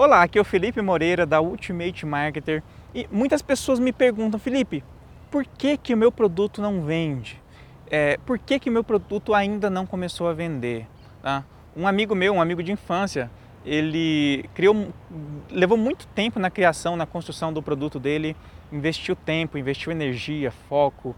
[0.00, 2.62] Olá, aqui é o Felipe Moreira da Ultimate Marketer
[2.94, 4.84] e muitas pessoas me perguntam, Felipe,
[5.28, 7.42] por que que o meu produto não vende?
[7.90, 10.86] É, por que que o meu produto ainda não começou a vender?
[11.20, 11.44] Tá?
[11.76, 13.28] Um amigo meu, um amigo de infância,
[13.66, 14.94] ele criou,
[15.50, 18.36] levou muito tempo na criação, na construção do produto dele,
[18.70, 21.12] investiu tempo, investiu energia, foco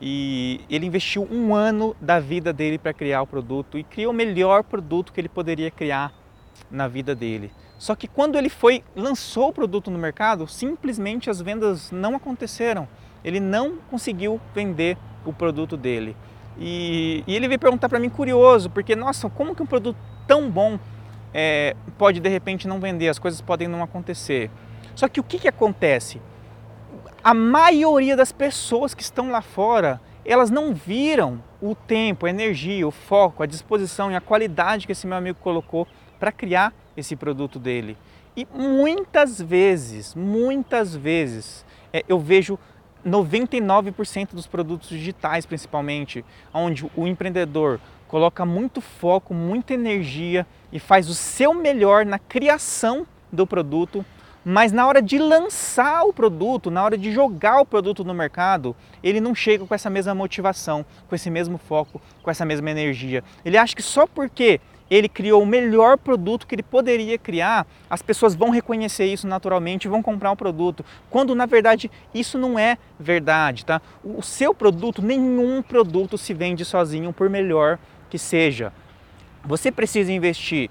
[0.00, 4.16] e ele investiu um ano da vida dele para criar o produto e criou o
[4.16, 6.21] melhor produto que ele poderia criar
[6.70, 7.52] na vida dele.
[7.78, 12.88] Só que quando ele foi lançou o produto no mercado, simplesmente as vendas não aconteceram.
[13.24, 16.16] Ele não conseguiu vender o produto dele.
[16.58, 19.96] E, e ele veio perguntar para mim curioso, porque nossa, como que um produto
[20.26, 20.78] tão bom
[21.32, 23.08] é, pode de repente não vender?
[23.08, 24.50] As coisas podem não acontecer.
[24.94, 26.20] Só que o que, que acontece?
[27.24, 32.86] A maioria das pessoas que estão lá fora, elas não viram o tempo, a energia,
[32.86, 35.86] o foco, a disposição e a qualidade que esse meu amigo colocou
[36.22, 37.98] para criar esse produto dele.
[38.36, 42.56] E muitas vezes, muitas vezes, é, eu vejo
[43.04, 46.24] 99% dos produtos digitais, principalmente,
[46.54, 53.04] onde o empreendedor coloca muito foco, muita energia e faz o seu melhor na criação
[53.32, 54.06] do produto,
[54.44, 58.76] mas na hora de lançar o produto, na hora de jogar o produto no mercado,
[59.02, 63.24] ele não chega com essa mesma motivação, com esse mesmo foco, com essa mesma energia.
[63.44, 64.60] Ele acha que só porque
[64.94, 69.86] ele criou o melhor produto que ele poderia criar, as pessoas vão reconhecer isso naturalmente
[69.86, 70.84] e vão comprar o produto.
[71.08, 73.80] Quando na verdade isso não é verdade, tá?
[74.04, 77.78] O seu produto, nenhum produto se vende sozinho, por melhor
[78.10, 78.70] que seja.
[79.42, 80.68] Você precisa investir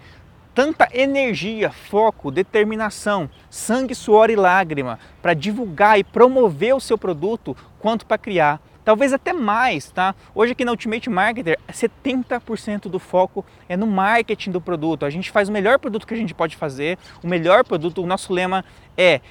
[0.54, 7.58] tanta energia, foco, determinação, sangue, suor e lágrima para divulgar e promover o seu produto
[7.80, 8.62] quanto para criar
[8.92, 10.14] talvez até mais, tá?
[10.36, 15.06] Hoje aqui na Ultimate Marketer, 70% do foco é no marketing do produto.
[15.06, 18.06] A gente faz o melhor produto que a gente pode fazer, o melhor produto, o
[18.06, 18.66] nosso lema
[18.98, 19.22] é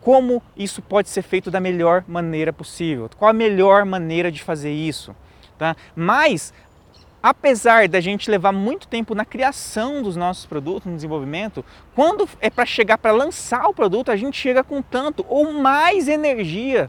[0.00, 3.10] como isso pode ser feito da melhor maneira possível.
[3.18, 5.16] Qual a melhor maneira de fazer isso,
[5.58, 5.74] tá?
[5.96, 6.54] Mas
[7.20, 12.48] apesar da gente levar muito tempo na criação dos nossos produtos, no desenvolvimento, quando é
[12.48, 16.88] para chegar para lançar o produto, a gente chega com tanto ou mais energia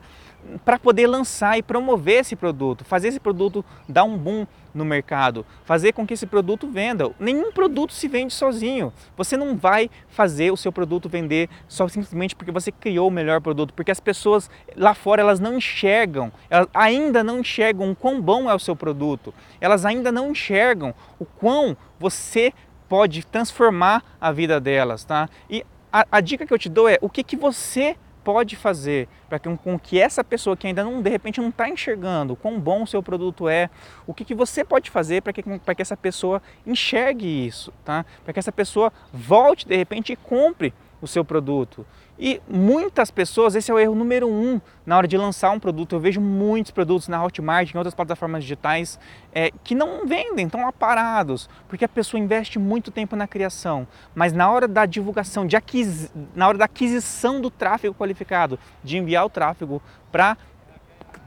[0.65, 5.45] para poder lançar e promover esse produto, fazer esse produto dar um boom no mercado,
[5.63, 7.11] fazer com que esse produto venda.
[7.19, 8.93] Nenhum produto se vende sozinho.
[9.17, 13.41] Você não vai fazer o seu produto vender só simplesmente porque você criou o melhor
[13.41, 18.21] produto, porque as pessoas lá fora elas não enxergam, elas ainda não enxergam o quão
[18.21, 19.33] bom é o seu produto.
[19.59, 22.53] Elas ainda não enxergam o quão você
[22.87, 25.29] pode transformar a vida delas, tá?
[25.49, 29.07] E a, a dica que eu te dou é o que que você pode fazer
[29.27, 32.59] para que, com que essa pessoa que ainda não, de repente, não está enxergando quão
[32.59, 33.69] bom o seu produto é,
[34.05, 38.05] o que, que você pode fazer para que, que essa pessoa enxergue isso, tá?
[38.23, 41.85] Para que essa pessoa volte, de repente, e compre o seu produto.
[42.17, 45.95] E muitas pessoas, esse é o erro número um na hora de lançar um produto.
[45.95, 48.99] Eu vejo muitos produtos na Hotmart, em outras plataformas digitais,
[49.33, 53.87] é, que não vendem, estão lá parados, porque a pessoa investe muito tempo na criação.
[54.13, 56.11] Mas na hora da divulgação, de aquis...
[56.35, 59.81] na hora da aquisição do tráfego qualificado, de enviar o tráfego
[60.11, 60.37] para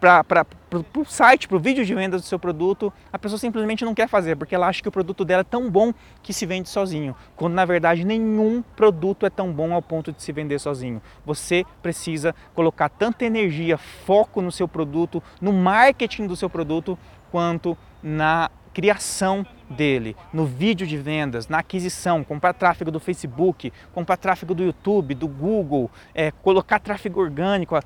[0.03, 0.57] para
[0.97, 4.09] o site, para o vídeo de venda do seu produto, a pessoa simplesmente não quer
[4.09, 7.15] fazer, porque ela acha que o produto dela é tão bom que se vende sozinho,
[7.37, 11.01] quando na verdade nenhum produto é tão bom ao ponto de se vender sozinho.
[11.25, 16.99] Você precisa colocar tanta energia, foco no seu produto, no marketing do seu produto,
[17.31, 24.17] quanto na criação dele, no vídeo de vendas, na aquisição, comprar tráfego do Facebook, comprar
[24.17, 27.79] tráfego do YouTube, do Google, é, colocar tráfego orgânico.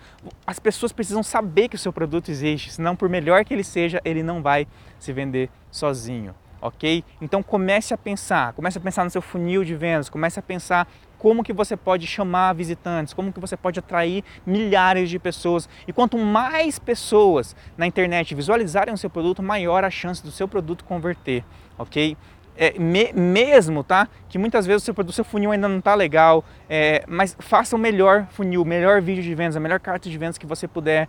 [0.47, 4.01] As pessoas precisam saber que o seu produto existe, senão por melhor que ele seja,
[4.05, 4.67] ele não vai
[4.99, 7.05] se vender sozinho ok?
[7.21, 10.89] Então comece a pensar, comece a pensar no seu funil de vendas, comece a pensar
[11.19, 15.69] como que você pode chamar visitantes, como que você pode atrair milhares de pessoas.
[15.87, 20.47] E quanto mais pessoas na internet visualizarem o seu produto, maior a chance do seu
[20.47, 21.45] produto converter,
[21.79, 22.17] ok?
[22.59, 24.09] É, me, mesmo, tá?
[24.31, 27.77] Que muitas vezes o seu, produto, seu funil ainda não está legal, é, mas faça
[27.77, 30.67] o melhor funil, o melhor vídeo de vendas, a melhor carta de vendas que você
[30.67, 31.07] puder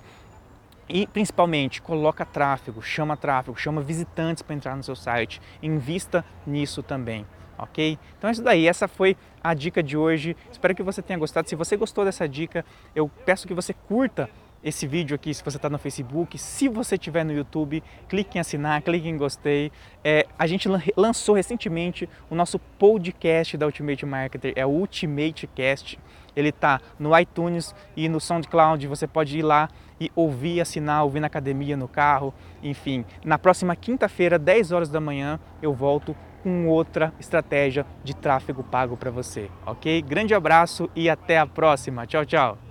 [0.90, 5.42] e principalmente, coloca tráfego, chama tráfego, chama visitantes para entrar no seu site.
[5.62, 7.26] Invista nisso também,
[7.58, 8.00] ok?
[8.18, 10.36] Então é isso daí, essa foi a dica de hoje.
[10.52, 11.50] Espero que você tenha gostado.
[11.50, 14.30] Se você gostou dessa dica, eu peço que você curta
[14.64, 16.38] esse vídeo aqui se você está no Facebook.
[16.38, 19.72] Se você estiver no YouTube, clique em assinar, clique em gostei.
[20.04, 26.00] É, a gente lançou recentemente o nosso podcast da Ultimate Marketer, é o Ultimate Cast.
[26.36, 28.86] Ele está no iTunes e no SoundCloud.
[28.88, 29.70] Você pode ir lá
[30.00, 33.04] e ouvir, assinar, ouvir na academia, no carro, enfim.
[33.26, 38.96] Na próxima quinta-feira, 10 horas da manhã, eu volto com outra estratégia de tráfego pago
[38.96, 40.02] para você, ok?
[40.04, 42.06] Grande abraço e até a próxima.
[42.06, 42.67] Tchau, tchau.